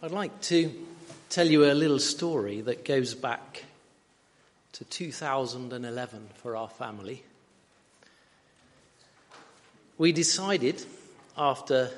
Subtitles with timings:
[0.00, 0.72] I'd like to
[1.28, 3.64] tell you a little story that goes back
[4.74, 7.24] to 2011 for our family.
[9.98, 10.84] We decided,
[11.36, 11.90] after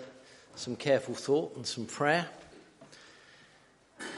[0.56, 2.26] some careful thought and some prayer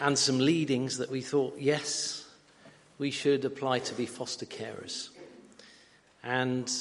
[0.01, 2.25] and some leadings, that we thought, yes,
[2.99, 5.09] we should apply to be foster carers.
[6.23, 6.73] And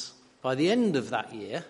[0.43, 1.65] by the end of that year,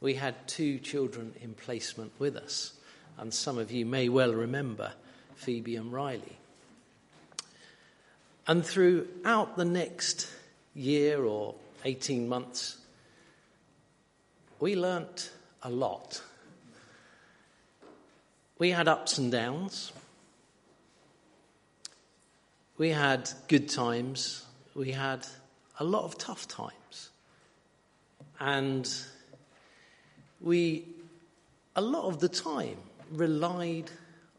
[0.00, 2.72] we had two children in placement with us.
[3.18, 4.92] And some of you may well remember
[5.36, 6.38] Phoebe and Riley.
[8.46, 10.28] And throughout the next
[10.74, 12.78] year or 18 months,
[14.58, 15.30] we learnt
[15.62, 16.22] a lot.
[18.58, 19.92] We had ups and downs.
[22.78, 24.44] We had good times.
[24.74, 25.26] We had
[25.78, 27.10] a lot of tough times.
[28.40, 28.88] And
[30.40, 30.86] we,
[31.76, 32.76] a lot of the time,
[33.12, 33.90] relied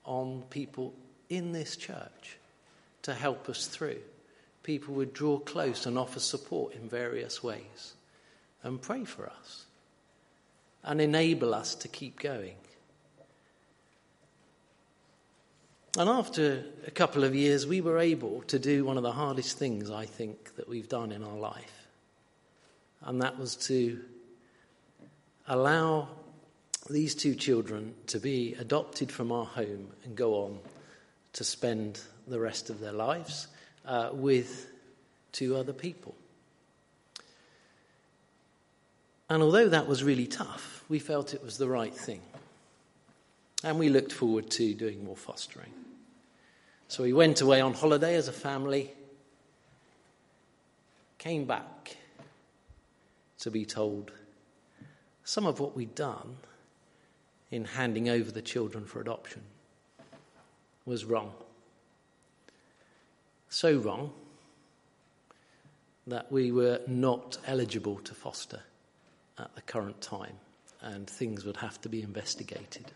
[0.06, 0.94] on people
[1.30, 2.38] in this church
[3.04, 4.00] to help us through.
[4.64, 7.94] People would draw close and offer support in various ways
[8.64, 9.66] and pray for us
[10.84, 12.56] and enable us to keep going.
[15.98, 19.60] And after a couple of years, we were able to do one of the hardest
[19.60, 21.88] things I think that we've done in our life.
[23.04, 24.00] And that was to
[25.48, 26.08] allow
[26.90, 30.60] these two children to be adopted from our home and go on
[31.34, 33.48] to spend the rest of their lives
[33.86, 34.70] uh, with
[35.32, 36.16] two other people.
[39.30, 42.22] And although that was really tough, we felt it was the right thing.
[43.64, 45.72] And we looked forward to doing more fostering.
[46.90, 48.92] So we went away on holiday as a family,
[51.18, 51.98] came back
[53.40, 54.12] to be told
[55.24, 56.36] some of what we'd done
[57.54, 59.44] in handing over the children for adoption
[60.88, 61.32] was wrong.
[63.48, 64.12] So wrong
[66.08, 68.62] that we were not eligible to foster
[69.38, 70.34] at the current time,
[70.82, 72.92] and things would have to be investigated.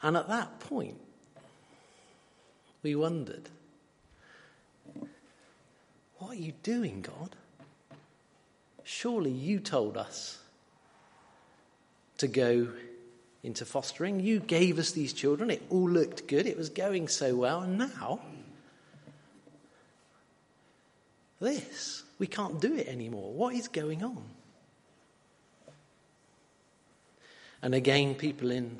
[0.00, 0.98] And at that point,
[2.82, 3.50] we wondered,
[6.16, 7.36] What are you doing, God?
[8.84, 10.38] Surely you told us
[12.18, 12.68] to go
[13.42, 14.20] into fostering.
[14.20, 15.50] You gave us these children.
[15.50, 16.46] It all looked good.
[16.46, 17.60] It was going so well.
[17.60, 18.20] And now,
[21.40, 23.32] this, we can't do it anymore.
[23.32, 24.22] What is going on?
[27.62, 28.78] And again, people in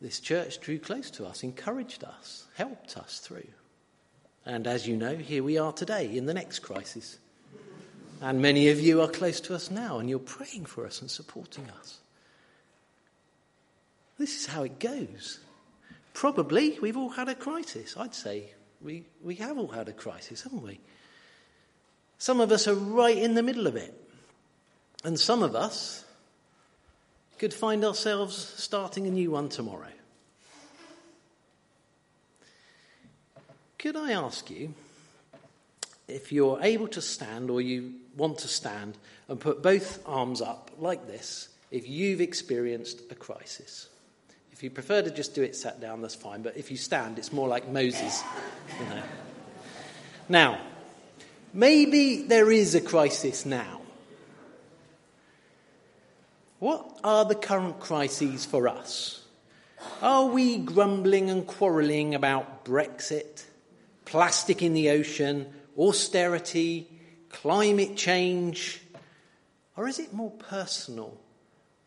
[0.00, 3.46] this church drew close to us, encouraged us, helped us through.
[4.44, 7.18] And as you know, here we are today in the next crisis.
[8.20, 11.10] And many of you are close to us now, and you're praying for us and
[11.10, 11.98] supporting us.
[14.18, 15.40] This is how it goes.
[16.12, 17.96] Probably we've all had a crisis.
[17.96, 18.44] I'd say
[18.80, 20.78] we, we have all had a crisis, haven't we?
[22.18, 24.00] Some of us are right in the middle of it.
[25.02, 26.04] And some of us
[27.38, 29.88] could find ourselves starting a new one tomorrow.
[33.78, 34.72] Could I ask you
[36.08, 38.96] if you're able to stand or you want to stand
[39.28, 43.88] and put both arms up like this if you've experienced a crisis?
[44.54, 46.42] If you prefer to just do it sat down, that's fine.
[46.42, 48.22] But if you stand, it's more like Moses.
[48.78, 49.02] You know.
[50.28, 50.60] Now,
[51.52, 53.80] maybe there is a crisis now.
[56.60, 59.24] What are the current crises for us?
[60.00, 63.42] Are we grumbling and quarrelling about Brexit,
[64.04, 66.88] plastic in the ocean, austerity,
[67.28, 68.80] climate change?
[69.76, 71.18] Or is it more personal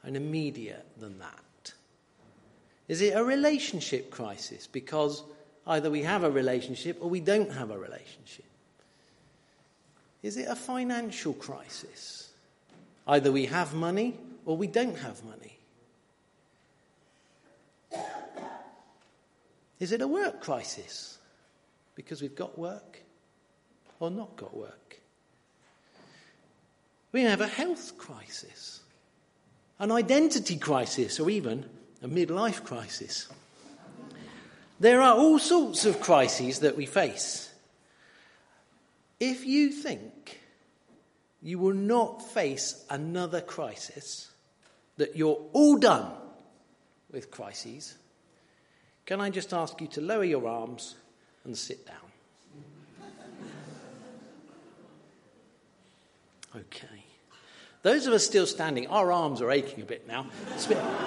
[0.03, 1.46] and immediate than that?
[2.87, 5.23] Is it a relationship crisis because
[5.65, 8.45] either we have a relationship or we don't have a relationship?
[10.23, 12.31] Is it a financial crisis?
[13.05, 14.15] Either we have money
[14.45, 15.57] or we don't have money?
[19.79, 21.17] Is it a work crisis?
[21.95, 23.01] Because we've got work
[23.99, 24.99] or not got work?
[27.11, 28.81] We have a health crisis,
[29.79, 31.65] an identity crisis, or even
[32.01, 33.27] a midlife crisis.
[34.79, 37.51] There are all sorts of crises that we face.
[39.19, 40.39] If you think
[41.41, 44.29] you will not face another crisis,
[44.97, 46.11] that you're all done
[47.11, 47.95] with crises,
[49.05, 50.95] can I just ask you to lower your arms
[51.43, 51.95] and sit down?
[56.55, 57.03] Okay.
[57.83, 60.27] Those of us still standing, our arms are aching a bit now,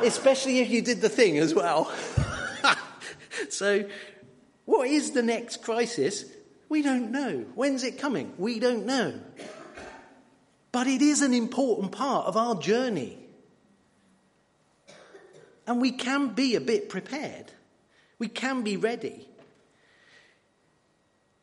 [0.03, 1.93] especially if you did the thing as well.
[3.51, 3.85] so,
[4.65, 6.25] what is the next crisis?
[6.69, 7.45] We don't know.
[7.55, 8.33] When's it coming?
[8.39, 9.21] We don't know.
[10.73, 13.19] But it is an important part of our journey.
[15.67, 17.53] And we can be a bit prepared.
[18.19, 19.29] We can be ready.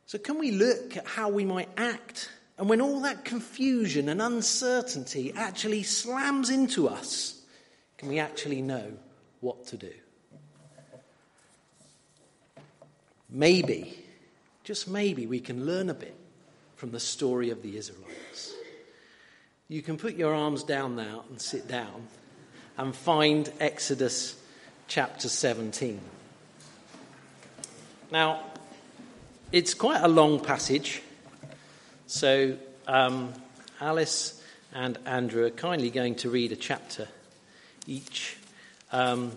[0.05, 4.21] So, can we look at how we might act and when all that confusion and
[4.21, 7.41] uncertainty actually slams into us,
[7.97, 8.93] can we actually know
[9.41, 9.93] what to do?
[13.29, 13.99] Maybe,
[14.63, 16.15] just maybe, we can learn a bit
[16.75, 18.53] from the story of the Israelites.
[19.67, 22.07] You can put your arms down now and sit down
[22.77, 24.39] and find Exodus
[24.87, 25.99] chapter 17.
[28.11, 28.43] Now,
[29.51, 31.01] it's quite a long passage.
[32.09, 32.55] So,
[32.87, 33.33] um,
[33.81, 34.41] Alice
[34.73, 37.09] and Andrew are kindly going to read a chapter
[37.85, 38.37] each.
[38.93, 39.33] Um,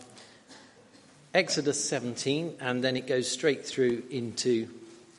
[1.34, 4.69] Exodus 17, and then it goes straight through into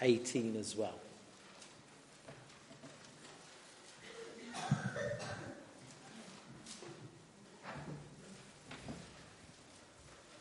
[0.01, 0.95] 18 as well.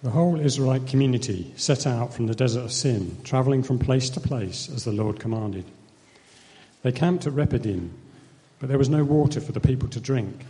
[0.04, 4.20] The whole Israelite community set out from the desert of Sin, travelling from place to
[4.20, 5.64] place as the Lord commanded.
[6.82, 7.92] They camped at Rephidim,
[8.58, 10.44] but there was no water for the people to drink.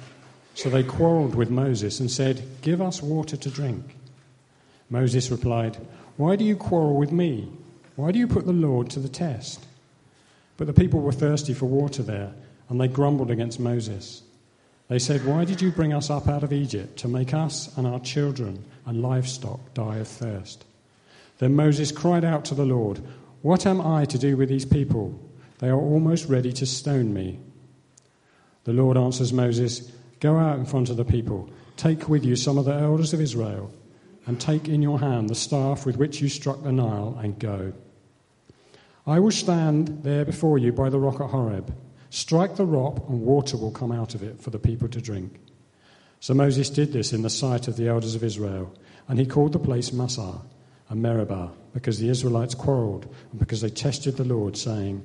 [0.54, 3.96] So they quarreled with Moses and said, Give us water to drink.
[4.88, 5.78] Moses replied,
[6.16, 7.48] Why do you quarrel with me?
[7.96, 9.64] Why do you put the Lord to the test?
[10.56, 12.32] But the people were thirsty for water there,
[12.68, 14.22] and they grumbled against Moses.
[14.88, 17.86] They said, Why did you bring us up out of Egypt to make us and
[17.86, 20.64] our children and livestock die of thirst?
[21.38, 23.00] Then Moses cried out to the Lord,
[23.42, 25.18] What am I to do with these people?
[25.60, 27.38] They are almost ready to stone me.
[28.64, 32.56] The Lord answers Moses, Go out in front of the people, take with you some
[32.56, 33.70] of the elders of Israel,
[34.26, 37.74] and take in your hand the staff with which you struck the Nile, and go.
[39.06, 41.74] I will stand there before you by the rock at Horeb.
[42.08, 45.40] Strike the rock, and water will come out of it for the people to drink.
[46.20, 48.74] So Moses did this in the sight of the elders of Israel,
[49.08, 50.40] and he called the place Massah
[50.88, 55.04] and Meribah, because the Israelites quarreled, and because they tested the Lord, saying,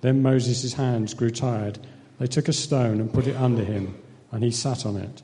[0.00, 1.78] Then Moses' hands grew tired.
[2.18, 3.96] They took a stone and put it under him,
[4.32, 5.22] and he sat on it.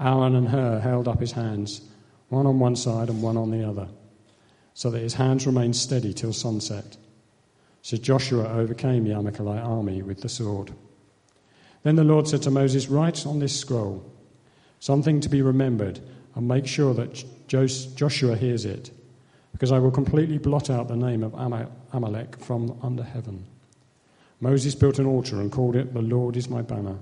[0.00, 1.82] Aaron and Hur held up his hands,
[2.28, 3.88] one on one side and one on the other,
[4.74, 6.96] so that his hands remained steady till sunset.
[7.82, 10.72] So Joshua overcame the Amalekite army with the sword.
[11.82, 14.04] Then the Lord said to Moses, Write on this scroll
[14.80, 16.00] something to be remembered,
[16.34, 18.90] and make sure that Joshua hears it,
[19.52, 21.34] because I will completely blot out the name of
[21.92, 23.46] Amalek from under heaven.
[24.40, 26.98] Moses built an altar and called it, The Lord is my banner.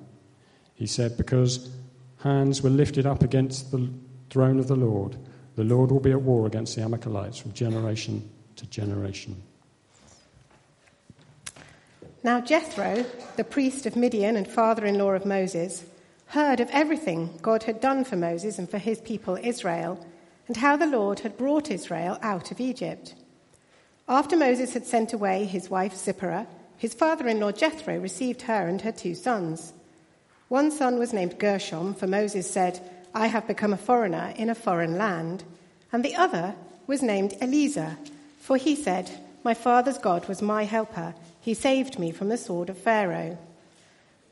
[0.74, 1.70] He said, Because
[2.18, 3.90] hands were lifted up against the
[4.30, 5.16] throne of the Lord,
[5.54, 9.42] the Lord will be at war against the Amalekites from generation to generation.
[12.22, 13.04] Now Jethro,
[13.36, 15.84] the priest of Midian and father in law of Moses,
[16.28, 20.04] heard of everything God had done for Moses and for his people Israel,
[20.48, 23.14] and how the Lord had brought Israel out of Egypt.
[24.08, 26.46] After Moses had sent away his wife Zipporah,
[26.78, 29.72] his father in law Jethro received her and her two sons.
[30.48, 32.80] One son was named Gershom, for Moses said,
[33.14, 35.42] I have become a foreigner in a foreign land.
[35.92, 36.54] And the other
[36.86, 37.96] was named Eleazar,
[38.40, 39.10] for he said,
[39.42, 41.14] My father's God was my helper.
[41.40, 43.38] He saved me from the sword of Pharaoh.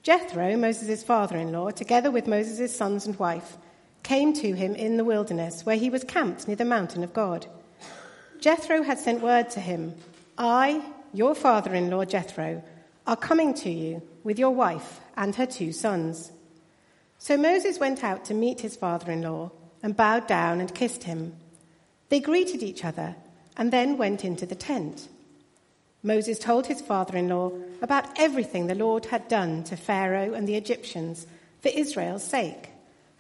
[0.03, 3.57] Jethro, Moses' father in law, together with Moses' sons and wife,
[4.03, 7.47] came to him in the wilderness, where he was camped near the mountain of God.
[8.39, 9.95] Jethro had sent word to him
[10.37, 10.83] I,
[11.15, 12.63] your father in law Jethro,
[13.07, 16.33] are coming to you with your wife and her two sons.
[17.19, 19.53] So Moses went out to meet his father in law
[19.83, 21.37] and bowed down and kissed him.
[22.09, 23.15] They greeted each other
[23.57, 25.09] and then went into the tent.
[26.03, 30.47] Moses told his father in law about everything the Lord had done to Pharaoh and
[30.47, 31.27] the Egyptians
[31.61, 32.69] for Israel's sake,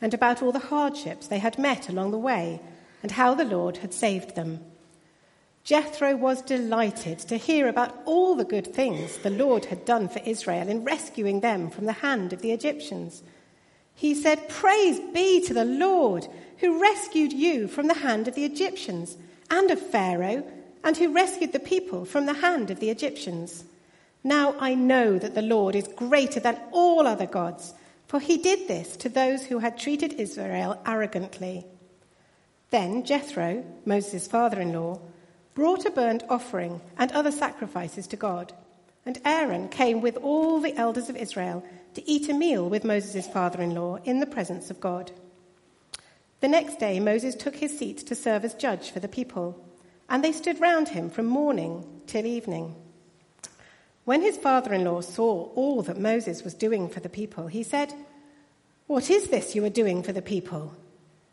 [0.02, 2.60] and about all the hardships they had met along the way,
[3.02, 4.60] and how the Lord had saved them.
[5.64, 10.20] Jethro was delighted to hear about all the good things the Lord had done for
[10.26, 13.22] Israel in rescuing them from the hand of the Egyptians.
[13.94, 16.28] He said, Praise be to the Lord,
[16.58, 19.16] who rescued you from the hand of the Egyptians
[19.50, 20.44] and of Pharaoh,
[20.82, 23.64] and who rescued the people from the hand of the Egyptians.
[24.22, 27.72] Now I know that the Lord is greater than all other gods,
[28.06, 31.64] for he did this to those who had treated Israel arrogantly.
[32.68, 35.00] Then Jethro, Moses' father in law,
[35.54, 38.52] brought a burnt offering and other sacrifices to God.
[39.06, 43.26] And Aaron came with all the elders of Israel to eat a meal with Moses'
[43.26, 45.12] father in law in the presence of God.
[46.40, 49.64] The next day, Moses took his seat to serve as judge for the people,
[50.08, 52.74] and they stood round him from morning till evening.
[54.04, 57.62] When his father in law saw all that Moses was doing for the people, he
[57.62, 57.94] said,
[58.86, 60.74] What is this you are doing for the people?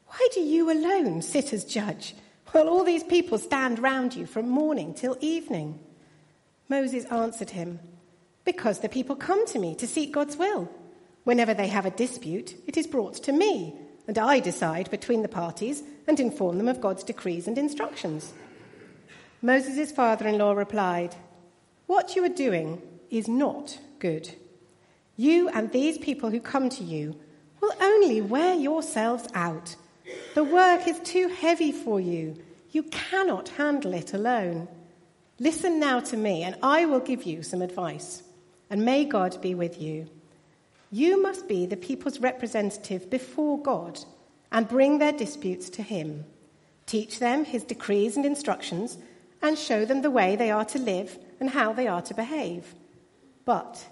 [0.07, 2.15] Why do you alone sit as judge,
[2.51, 5.79] while all these people stand round you from morning till evening?
[6.69, 7.79] Moses answered him,
[8.45, 10.69] because the people come to me to seek God's will.
[11.23, 13.75] Whenever they have a dispute, it is brought to me,
[14.07, 18.33] and I decide between the parties and inform them of God's decrees and instructions.
[19.41, 21.15] Moses' father in law replied,
[21.85, 24.33] What you are doing is not good.
[25.17, 27.15] You and these people who come to you
[27.59, 29.75] will only wear yourselves out.
[30.33, 32.37] The work is too heavy for you.
[32.71, 34.67] You cannot handle it alone.
[35.39, 38.23] Listen now to me, and I will give you some advice
[38.71, 40.07] and may God be with you.
[40.91, 43.99] You must be the people's representative before God
[44.49, 46.23] and bring their disputes to Him.
[46.85, 48.97] Teach them His decrees and instructions
[49.41, 52.73] and show them the way they are to live and how they are to behave.
[53.43, 53.85] But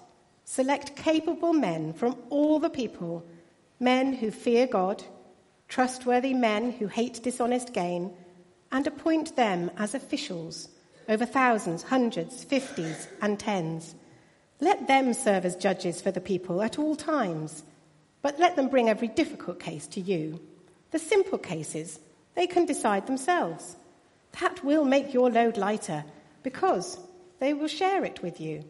[0.46, 3.26] select capable men from all the people,
[3.82, 5.04] men who fear God,
[5.70, 8.12] trustworthy men who hate dishonest gain,
[8.72, 10.68] and appoint them as officials
[11.08, 13.96] over thousands, hundreds, fifties, and tens
[14.62, 17.64] let them serve as judges for the people at all times,
[18.22, 20.42] but let them bring every difficult case to you.
[20.92, 22.00] The simple cases,
[22.36, 23.78] they can decide themselves.
[24.42, 26.04] That will make your load lighter
[26.44, 27.00] because
[27.40, 28.66] they will share it with you.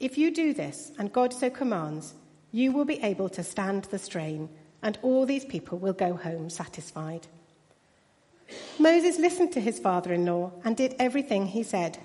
[0.00, 2.14] If you do this, and God so commands,
[2.50, 4.48] you will be able to stand the strain,
[4.82, 7.26] and all these people will go home satisfied.
[8.78, 11.98] Moses listened to his father in law and did everything he said.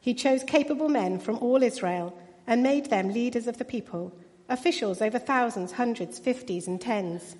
[0.00, 4.12] He chose capable men from all Israel and made them leaders of the people,
[4.48, 7.36] officials over thousands, hundreds, fifties, and tens.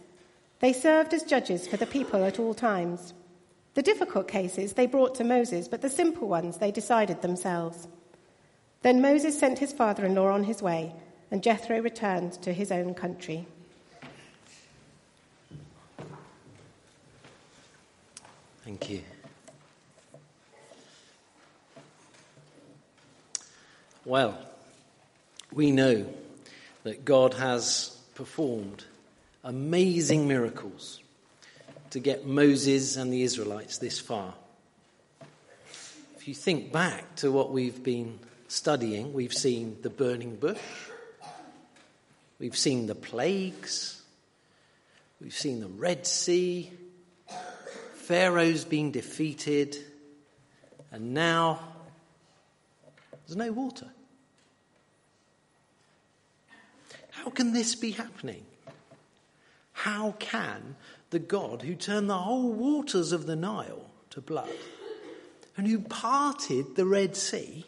[0.60, 3.14] They served as judges for the people at all times.
[3.74, 7.88] The difficult cases they brought to Moses, but the simple ones they decided themselves.
[8.82, 10.94] Then Moses sent his father in law on his way,
[11.30, 13.46] and Jethro returned to his own country.
[18.64, 19.02] Thank you.
[24.04, 24.38] Well,
[25.52, 26.06] we know
[26.84, 28.84] that God has performed
[29.44, 31.00] amazing miracles
[31.90, 34.34] to get Moses and the Israelites this far.
[36.16, 40.58] If you think back to what we've been studying, we've seen the burning bush,
[42.38, 44.02] we've seen the plagues,
[45.20, 46.70] we've seen the Red Sea,
[48.10, 49.76] Pharaoh's been defeated,
[50.90, 51.60] and now
[53.24, 53.86] there's no water.
[57.12, 58.44] How can this be happening?
[59.70, 60.74] How can
[61.10, 64.50] the God who turned the whole waters of the Nile to blood
[65.56, 67.64] and who parted the Red Sea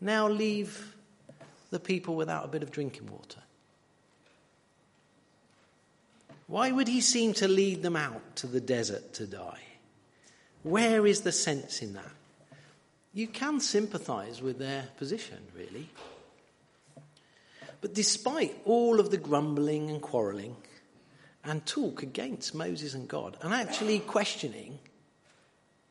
[0.00, 0.96] now leave
[1.68, 3.41] the people without a bit of drinking water?
[6.52, 9.62] Why would he seem to lead them out to the desert to die?
[10.62, 12.12] Where is the sense in that?
[13.14, 15.88] You can sympathize with their position, really.
[17.80, 20.54] But despite all of the grumbling and quarreling
[21.42, 24.78] and talk against Moses and God, and actually questioning,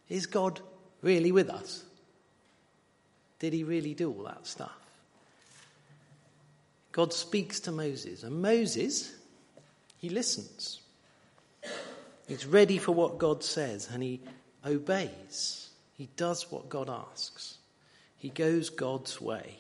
[0.10, 0.60] is God
[1.02, 1.84] really with us?
[3.40, 4.78] Did he really do all that stuff?
[6.92, 9.16] God speaks to Moses, and Moses,
[10.02, 10.82] he listens.
[12.28, 14.20] He's ready for what God says, and he
[14.66, 15.70] obeys.
[15.96, 17.60] He does what God asks.
[18.18, 19.58] He goes God's way.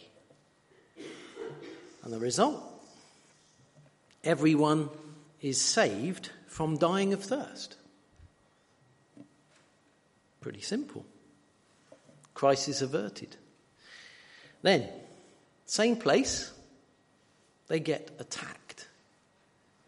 [2.03, 2.63] And the result?
[4.23, 4.89] Everyone
[5.41, 7.75] is saved from dying of thirst.
[10.39, 11.05] Pretty simple.
[12.33, 13.35] Crisis averted.
[14.63, 14.87] Then,
[15.67, 16.51] same place,
[17.67, 18.70] they get attacked.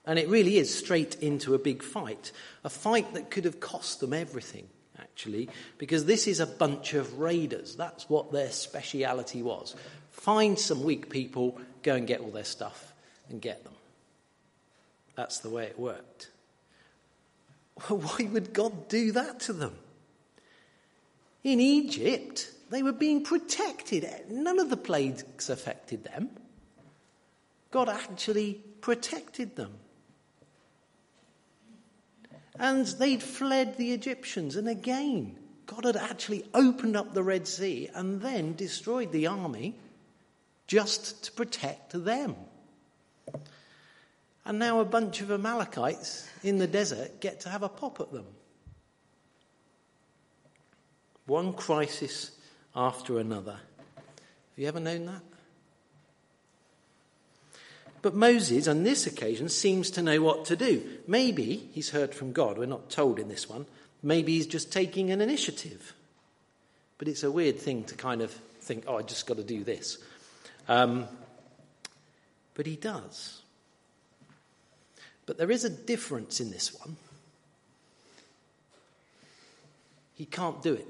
[0.05, 2.31] And it really is straight into a big fight.
[2.63, 4.67] A fight that could have cost them everything,
[4.99, 7.75] actually, because this is a bunch of raiders.
[7.75, 9.75] That's what their speciality was.
[10.11, 12.93] Find some weak people go and get all their stuff
[13.29, 13.73] and get them.
[15.15, 16.29] that's the way it worked.
[17.87, 19.75] Why would God do that to them?
[21.43, 24.07] In Egypt, they were being protected.
[24.29, 26.29] None of the plagues affected them.
[27.71, 29.73] God actually protected them.
[32.59, 34.55] And they'd fled the Egyptians.
[34.55, 39.75] And again, God had actually opened up the Red Sea and then destroyed the army
[40.67, 42.35] just to protect them.
[44.45, 48.11] And now a bunch of Amalekites in the desert get to have a pop at
[48.11, 48.25] them.
[51.25, 52.31] One crisis
[52.75, 53.57] after another.
[53.95, 55.21] Have you ever known that?
[58.03, 60.83] But Moses, on this occasion, seems to know what to do.
[61.07, 62.57] Maybe he's heard from God.
[62.57, 63.65] We're not told in this one.
[64.03, 65.93] Maybe he's just taking an initiative.
[66.97, 69.63] But it's a weird thing to kind of think, oh, I just got to do
[69.63, 69.99] this.
[70.67, 71.07] Um,
[72.55, 73.41] but he does.
[75.25, 76.97] But there is a difference in this one.
[80.13, 80.87] He can't do it.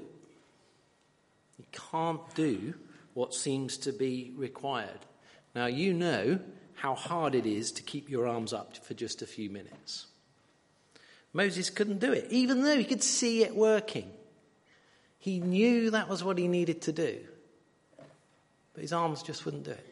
[1.56, 2.74] He can't do
[3.14, 4.98] what seems to be required.
[5.54, 6.40] Now, you know
[6.74, 10.06] how hard it is to keep your arms up for just a few minutes.
[11.32, 14.10] Moses couldn't do it, even though he could see it working.
[15.18, 17.18] He knew that was what he needed to do,
[18.74, 19.90] but his arms just wouldn't do it.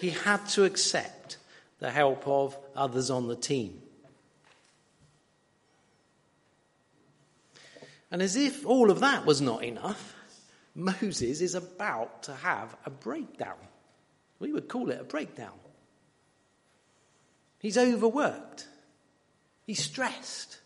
[0.00, 1.38] He had to accept
[1.78, 3.82] the help of others on the team.
[8.10, 10.14] And as if all of that was not enough,
[10.74, 13.56] Moses is about to have a breakdown.
[14.40, 15.52] We would call it a breakdown.
[17.60, 18.66] He's overworked.
[19.66, 20.58] He's stressed.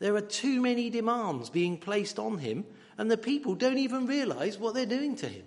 [0.00, 2.66] There are too many demands being placed on him,
[2.98, 5.44] and the people don't even realize what they're doing to him.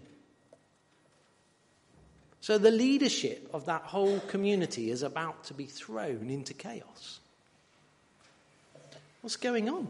[2.39, 7.19] So the leadership of that whole community is about to be thrown into chaos.
[9.21, 9.87] What's going on?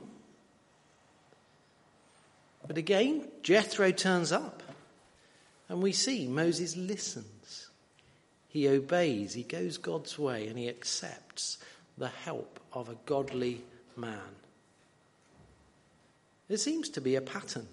[2.65, 4.63] But again, Jethro turns up,
[5.69, 7.34] and we see Moses listens.
[8.55, 11.57] He obeys, he goes God's way, and he accepts
[11.97, 13.61] the help of a godly
[13.97, 14.29] man.
[16.47, 17.67] There seems to be a pattern.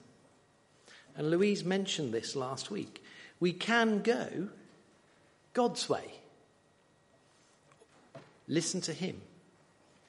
[1.17, 3.01] And Louise mentioned this last week.
[3.39, 4.49] We can go
[5.53, 6.15] God's way.
[8.49, 9.21] Listen to Him,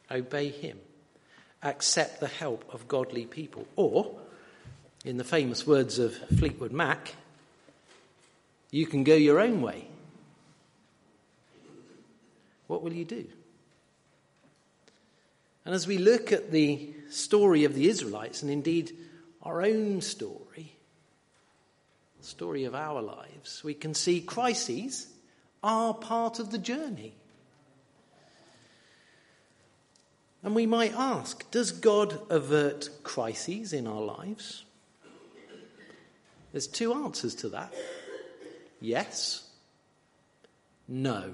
[0.10, 0.80] obey Him,
[1.62, 3.68] accept the help of godly people.
[3.76, 4.20] Or
[5.06, 7.14] in the famous words of Fleetwood Mac,
[8.72, 9.90] you can go your own way.
[12.74, 13.24] What will you do?
[15.64, 18.98] And as we look at the story of the Israelites, and indeed
[19.44, 20.76] our own story,
[22.20, 25.06] the story of our lives, we can see crises
[25.62, 27.14] are part of the journey.
[30.42, 34.66] And we might ask Does God avert crises in our lives?
[36.52, 37.72] There's two answers to that
[38.82, 39.48] yes,
[40.88, 41.34] no.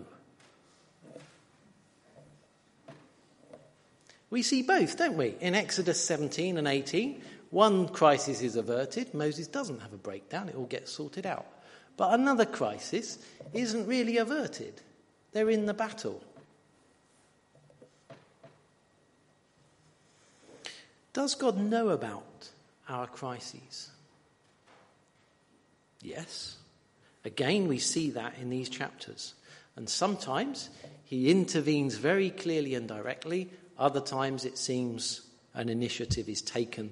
[4.29, 5.35] We see both, don't we?
[5.39, 9.13] In Exodus 17 and 18, one crisis is averted.
[9.13, 11.47] Moses doesn't have a breakdown, it all gets sorted out.
[11.97, 13.17] But another crisis
[13.53, 14.81] isn't really averted,
[15.31, 16.23] they're in the battle.
[21.11, 22.49] Does God know about
[22.87, 23.89] our crises?
[26.01, 26.57] Yes.
[27.25, 29.33] Again, we see that in these chapters.
[29.75, 30.69] And sometimes
[31.03, 33.49] he intervenes very clearly and directly.
[33.79, 35.21] Other times it seems
[35.53, 36.91] an initiative is taken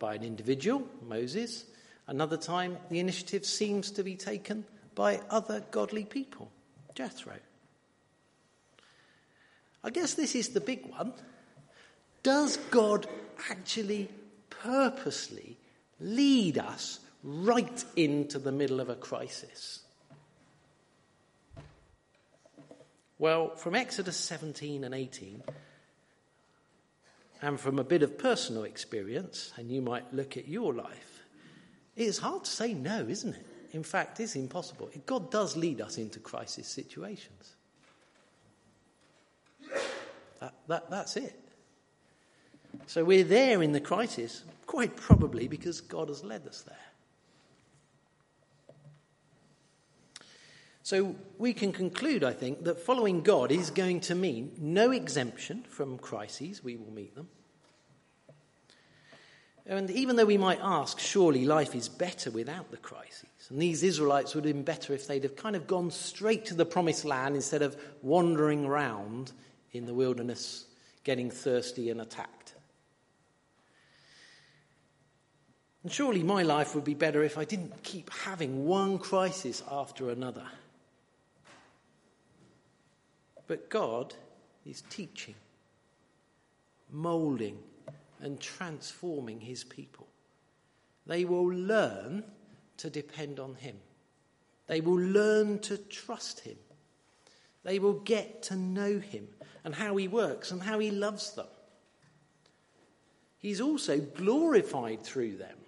[0.00, 1.64] by an individual, Moses.
[2.08, 4.64] Another time the initiative seems to be taken
[4.96, 6.50] by other godly people,
[6.94, 7.34] Jethro.
[9.84, 11.12] I guess this is the big one.
[12.24, 13.06] Does God
[13.50, 14.08] actually
[14.50, 15.56] purposely
[16.00, 19.80] lead us right into the middle of a crisis?
[23.18, 25.42] Well, from Exodus 17 and 18,
[27.44, 31.24] and from a bit of personal experience, and you might look at your life,
[31.94, 33.46] it is hard to say no, isn't it?
[33.72, 34.88] In fact, it's impossible.
[35.04, 37.56] God does lead us into crisis situations.
[40.40, 41.38] That, that, that's it.
[42.86, 46.76] So we're there in the crisis, quite probably because God has led us there.
[50.84, 55.64] So we can conclude, I think, that following God is going to mean no exemption
[55.66, 57.28] from crises, we will meet them.
[59.64, 63.24] And even though we might ask, surely life is better without the crises.
[63.48, 66.54] And these Israelites would have been better if they'd have kind of gone straight to
[66.54, 69.32] the promised land instead of wandering around
[69.72, 70.66] in the wilderness,
[71.02, 72.54] getting thirsty and attacked.
[75.82, 80.10] And surely my life would be better if I didn't keep having one crisis after
[80.10, 80.44] another.
[83.46, 84.14] But God
[84.64, 85.34] is teaching,
[86.90, 87.58] molding,
[88.20, 90.08] and transforming his people.
[91.06, 92.24] They will learn
[92.78, 93.76] to depend on him.
[94.66, 96.56] They will learn to trust him.
[97.62, 99.28] They will get to know him
[99.64, 101.46] and how he works and how he loves them.
[103.38, 105.58] He's also glorified through them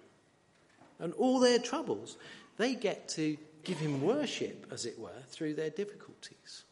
[0.99, 2.17] and all their troubles.
[2.57, 6.63] They get to give him worship, as it were, through their difficulties.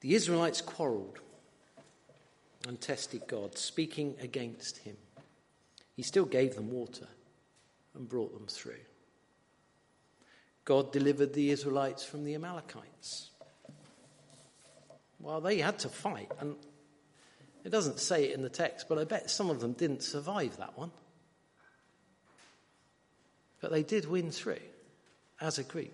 [0.00, 1.20] The Israelites quarreled
[2.66, 4.96] and tested God, speaking against him.
[5.94, 7.06] He still gave them water
[7.94, 8.80] and brought them through.
[10.64, 13.30] God delivered the Israelites from the Amalekites.
[15.18, 16.56] Well, they had to fight, and
[17.64, 20.56] it doesn't say it in the text, but I bet some of them didn't survive
[20.56, 20.92] that one.
[23.60, 24.60] But they did win through
[25.40, 25.92] as a group.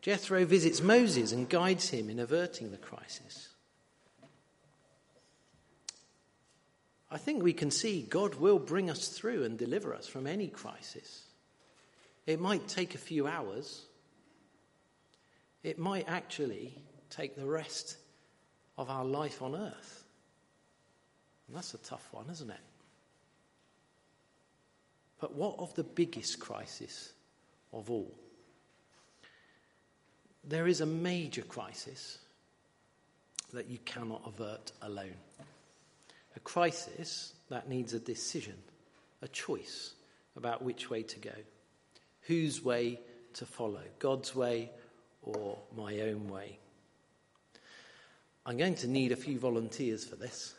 [0.00, 3.48] Jethro visits Moses and guides him in averting the crisis.
[7.10, 10.48] I think we can see God will bring us through and deliver us from any
[10.48, 11.24] crisis.
[12.26, 13.86] It might take a few hours.
[15.62, 16.74] It might actually
[17.10, 17.96] take the rest
[18.76, 20.04] of our life on earth.
[21.46, 22.60] And that's a tough one, isn't it?
[25.18, 27.12] But what of the biggest crisis
[27.72, 28.14] of all?
[30.44, 32.18] There is a major crisis
[33.52, 35.16] that you cannot avert alone.
[36.36, 38.56] A crisis that needs a decision,
[39.22, 39.94] a choice
[40.36, 41.34] about which way to go,
[42.22, 43.00] whose way
[43.34, 44.70] to follow, God's way
[45.22, 46.58] or my own way.
[48.46, 50.54] I'm going to need a few volunteers for this.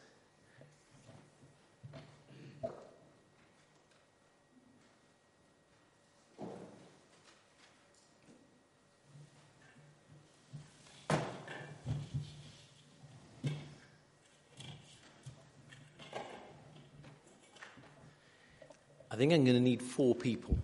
[19.19, 20.58] Think I'm going to need four people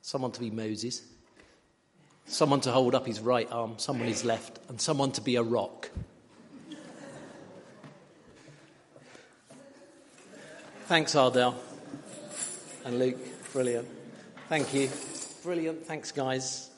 [0.00, 1.02] someone to be Moses,
[2.24, 5.42] someone to hold up his right arm, someone his left, and someone to be a
[5.42, 5.90] rock.
[10.86, 11.54] Thanks, Ardell
[12.86, 13.18] and Luke.
[13.52, 13.88] Brilliant.
[14.48, 14.90] Thank you.
[15.42, 15.86] Brilliant.
[15.86, 16.70] Thanks, guys.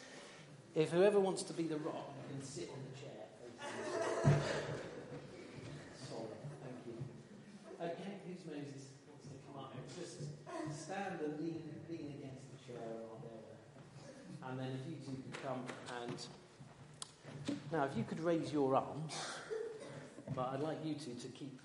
[0.74, 4.40] If whoever wants to be the rock can sit on the chair.
[6.08, 6.22] Sorry.
[6.62, 6.94] Thank you.
[7.80, 8.90] Okay, who's Moses?
[9.08, 9.72] Wants to come up?
[9.98, 10.20] Just
[11.40, 14.48] lean, lean against the chair, Ardell.
[14.48, 15.62] And then if you two could come
[16.02, 16.26] and.
[17.72, 19.14] Now, if you could raise your arms,
[20.34, 21.60] but I'd like you two to keep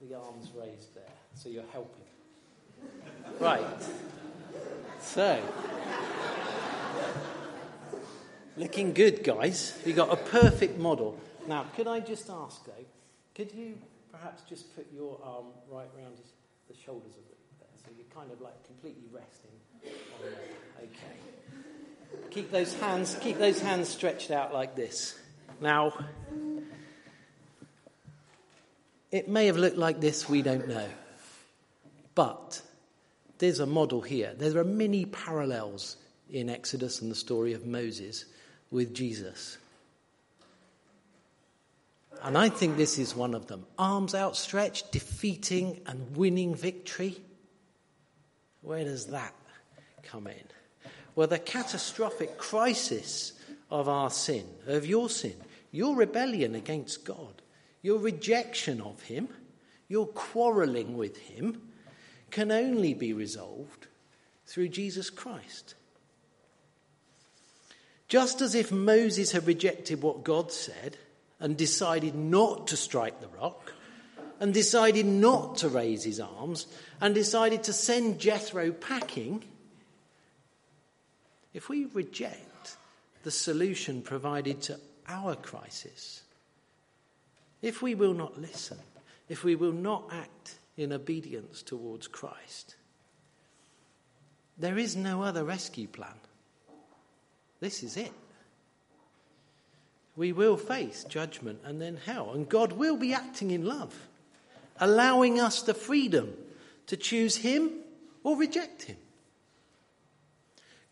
[0.00, 2.04] the arms raised there, so you're helping.
[3.40, 3.64] Right.
[5.00, 5.40] So,
[8.56, 9.78] looking good, guys.
[9.84, 11.18] We got a perfect model.
[11.46, 12.72] Now, could I just ask, though,
[13.34, 13.78] could you
[14.10, 16.16] perhaps just put your arm right around
[16.68, 17.33] the shoulders of
[17.84, 19.50] so you're kind of like completely resting.
[20.76, 22.28] Okay.
[22.30, 25.18] Keep those hands, keep those hands stretched out like this.
[25.60, 25.92] Now,
[29.10, 30.86] it may have looked like this, we don't know.
[32.14, 32.60] But
[33.38, 34.34] there's a model here.
[34.36, 35.96] There are many parallels
[36.30, 38.24] in Exodus and the story of Moses
[38.70, 39.58] with Jesus.
[42.22, 43.66] And I think this is one of them.
[43.78, 47.20] Arms outstretched, defeating and winning victory.
[48.64, 49.34] Where does that
[50.02, 50.90] come in?
[51.14, 53.34] Well, the catastrophic crisis
[53.70, 55.36] of our sin, of your sin,
[55.70, 57.42] your rebellion against God,
[57.82, 59.28] your rejection of him,
[59.88, 61.60] your quarreling with him,
[62.30, 63.86] can only be resolved
[64.46, 65.74] through Jesus Christ.
[68.08, 70.96] Just as if Moses had rejected what God said
[71.38, 73.74] and decided not to strike the rock,
[74.40, 76.66] and decided not to raise his arms,
[77.00, 79.44] and decided to send Jethro packing,
[81.52, 82.76] if we reject
[83.22, 86.22] the solution provided to our crisis,
[87.62, 88.78] if we will not listen,
[89.28, 92.76] if we will not act in obedience towards Christ,
[94.58, 96.14] there is no other rescue plan.
[97.60, 98.12] This is it.
[100.16, 102.32] We will face judgment and then hell.
[102.32, 104.08] And God will be acting in love,
[104.78, 106.32] allowing us the freedom
[106.86, 107.70] to choose Him
[108.22, 108.96] or reject Him.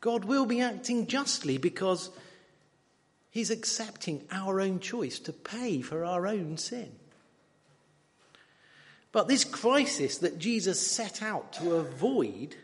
[0.00, 2.10] God will be acting justly because
[3.30, 6.92] He's accepting our own choice to pay for our own sin.
[9.10, 12.56] But this crisis that Jesus set out to avoid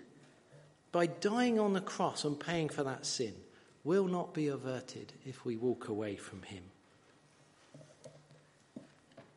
[0.92, 3.34] by dying on the cross and paying for that sin
[3.84, 6.64] will not be averted if we walk away from Him.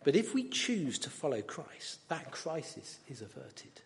[0.04, 3.82] But if we choose to follow Christ, that crisis is averted.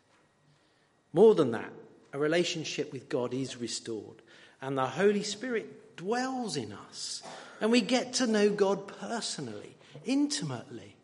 [1.12, 1.72] More than that,
[2.14, 4.22] a relationship with God is restored,
[4.62, 7.22] and the Holy Spirit dwells in us,
[7.60, 9.76] and we get to know God personally,
[10.06, 10.96] intimately.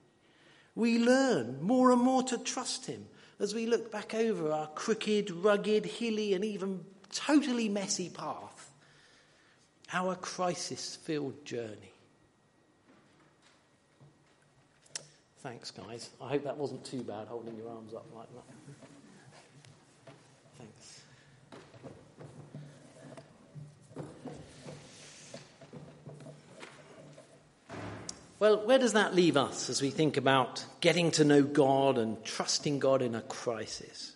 [0.75, 3.05] We learn more and more to trust Him
[3.39, 8.71] as we look back over our crooked, rugged, hilly, and even totally messy path,
[9.91, 11.90] our crisis filled journey.
[15.41, 16.11] Thanks, guys.
[16.21, 18.43] I hope that wasn't too bad holding your arms up like that.
[20.59, 21.01] Thanks.
[28.37, 32.23] Well, where does that leave us as we think about getting to know God and
[32.23, 34.13] trusting God in a crisis?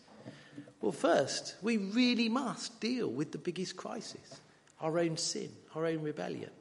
[0.80, 4.42] Well, first, we really must deal with the biggest crisis
[4.80, 6.52] our own sin, our own rebellion.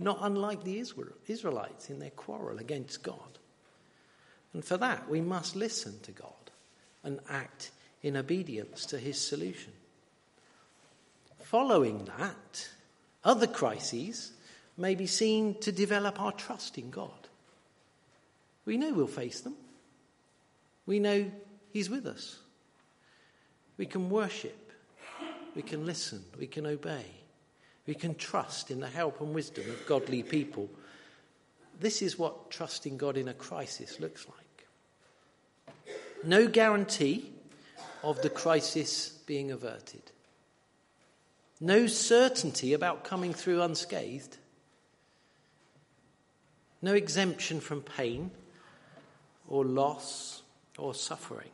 [0.00, 3.33] Not unlike the Israelites in their quarrel against God.
[4.54, 6.30] And for that, we must listen to God
[7.02, 9.72] and act in obedience to his solution.
[11.40, 12.68] Following that,
[13.24, 14.32] other crises
[14.76, 17.10] may be seen to develop our trust in God.
[18.64, 19.54] We know we'll face them.
[20.86, 21.30] We know
[21.72, 22.38] He's with us.
[23.76, 24.72] We can worship.
[25.54, 26.24] We can listen.
[26.38, 27.04] We can obey.
[27.86, 30.70] We can trust in the help and wisdom of godly people.
[31.80, 34.43] This is what trusting God in a crisis looks like
[36.26, 37.32] no guarantee
[38.02, 40.02] of the crisis being averted,
[41.60, 44.36] no certainty about coming through unscathed,
[46.82, 48.30] no exemption from pain
[49.48, 50.42] or loss
[50.78, 51.48] or suffering.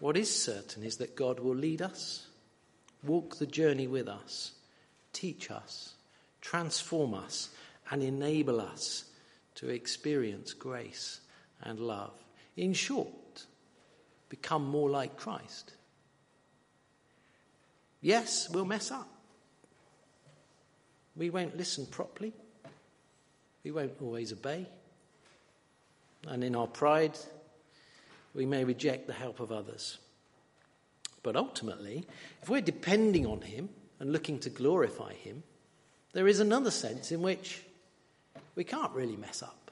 [0.00, 2.26] What is certain is that God will lead us,
[3.02, 4.52] walk the journey with us,
[5.12, 5.94] teach us,
[6.40, 7.50] transform us,
[7.90, 9.04] and enable us
[9.56, 11.20] to experience grace
[11.62, 12.12] and love.
[12.58, 13.46] In short,
[14.28, 15.74] become more like Christ.
[18.00, 19.08] Yes, we'll mess up.
[21.14, 22.32] We won't listen properly.
[23.62, 24.66] We won't always obey.
[26.26, 27.16] And in our pride,
[28.34, 29.98] we may reject the help of others.
[31.22, 32.08] But ultimately,
[32.42, 33.68] if we're depending on Him
[34.00, 35.44] and looking to glorify Him,
[36.12, 37.62] there is another sense in which
[38.56, 39.67] we can't really mess up.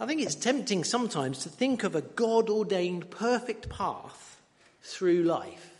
[0.00, 4.40] I think it's tempting sometimes to think of a God ordained perfect path
[4.82, 5.70] through life.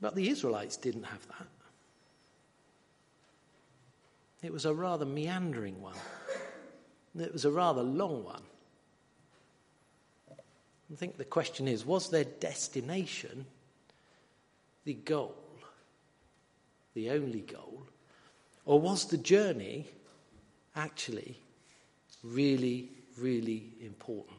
[0.00, 1.46] But the Israelites didn't have that.
[4.42, 5.96] It was a rather meandering one,
[7.18, 8.42] it was a rather long one.
[10.30, 13.46] I think the question is was their destination
[14.84, 15.36] the goal,
[16.94, 17.82] the only goal?
[18.64, 19.86] Or was the journey
[20.78, 21.36] actually
[22.22, 22.88] really,
[23.18, 24.38] really important.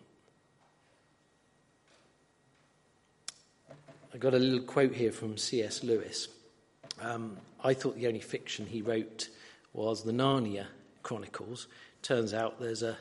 [4.14, 5.84] I got a little quote here from C.S.
[5.84, 6.30] Lewis.
[7.02, 9.30] Um, I thought the only fiction he wrote
[9.74, 10.66] was the Narnia
[11.04, 11.68] Chronicles.
[12.02, 12.98] Turns out there's a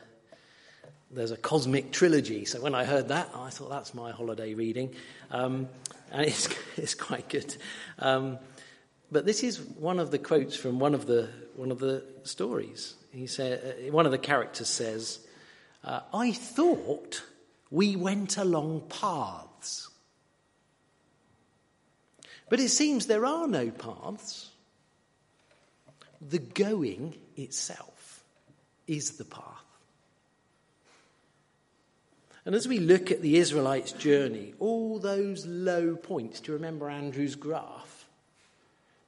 [1.11, 2.45] there's a cosmic trilogy.
[2.45, 4.93] So when I heard that, I thought that's my holiday reading,
[5.31, 5.67] um,
[6.11, 6.47] and it's
[6.77, 7.55] it's quite good.
[7.97, 8.37] Um,
[9.11, 12.93] but this is one of the quotes from one of the one of the stories
[13.11, 15.19] he said, uh, one of the characters says,
[15.83, 17.23] uh, I thought
[17.71, 19.89] we went along paths.
[22.49, 24.49] But it seems there are no paths.
[26.21, 28.23] The going itself
[28.87, 29.43] is the path.
[32.45, 36.89] And as we look at the Israelites' journey, all those low points, do you remember
[36.89, 38.07] Andrew's graph?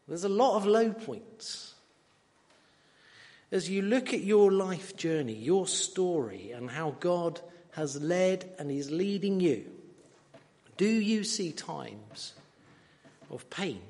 [0.08, 1.71] There's a lot of low points
[3.52, 8.72] as you look at your life journey, your story, and how God has led and
[8.72, 9.66] is leading you,
[10.78, 12.34] do you see times
[13.30, 13.82] of pain,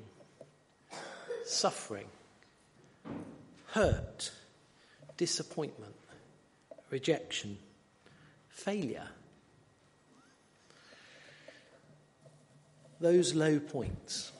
[1.44, 2.06] suffering,
[3.68, 4.32] hurt,
[5.16, 5.94] disappointment,
[6.90, 7.56] rejection,
[8.48, 9.08] failure?
[13.00, 14.32] Those low points,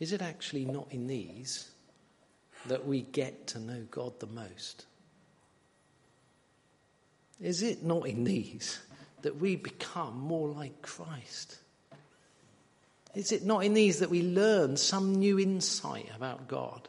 [0.00, 1.70] is it actually not in these
[2.66, 4.86] that we get to know God the most?
[7.40, 8.80] Is it not in these
[9.22, 11.56] that we become more like Christ?
[13.14, 16.88] Is it not in these that we learn some new insight about God?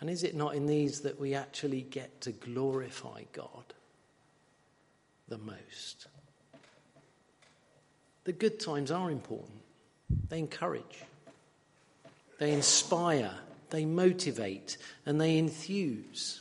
[0.00, 3.74] And is it not in these that we actually get to glorify God
[5.28, 6.06] the most?
[8.24, 9.60] The good times are important.
[10.28, 11.04] They encourage,
[12.38, 13.32] they inspire,
[13.70, 16.40] they motivate, and they enthuse.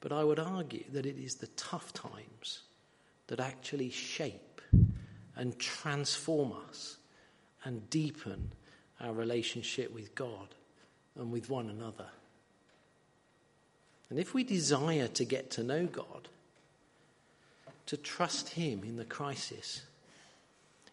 [0.00, 2.62] But I would argue that it is the tough times
[3.26, 4.60] that actually shape
[5.36, 6.96] and transform us
[7.64, 8.52] and deepen
[9.00, 10.48] our relationship with God
[11.16, 12.06] and with one another.
[14.08, 16.28] And if we desire to get to know God,
[17.86, 19.82] to trust Him in the crisis,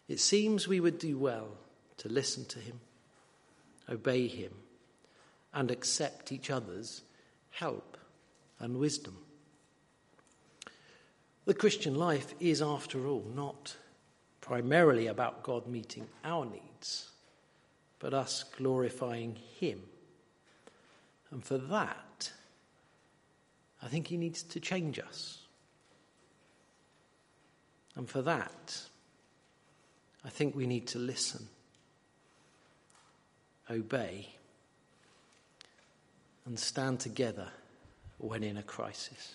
[0.08, 1.48] it seems we would do well
[1.98, 2.80] to listen to Him,
[3.88, 4.52] obey Him,
[5.52, 7.02] and accept each other's
[7.50, 7.96] help
[8.60, 9.16] and wisdom.
[11.44, 13.76] The Christian life is, after all, not
[14.40, 17.10] primarily about God meeting our needs,
[17.98, 19.82] but us glorifying Him.
[21.30, 22.32] And for that,
[23.82, 25.38] I think He needs to change us.
[27.96, 28.82] And for that,
[30.24, 31.48] I think we need to listen,
[33.70, 34.28] obey,
[36.48, 37.46] and stand together
[38.16, 39.34] when in a crisis.